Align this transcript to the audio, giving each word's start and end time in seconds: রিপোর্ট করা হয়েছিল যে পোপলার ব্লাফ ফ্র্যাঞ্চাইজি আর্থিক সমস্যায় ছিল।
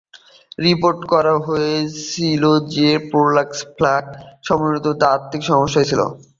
রিপোর্ট 0.59 0.99
করা 1.11 1.33
হয়েছিল 1.47 2.43
যে 2.75 2.89
পোপলার 3.09 3.47
ব্লাফ 3.75 4.05
ফ্র্যাঞ্চাইজি 4.45 5.05
আর্থিক 5.13 5.41
সমস্যায় 5.51 5.87
ছিল। 5.89 6.01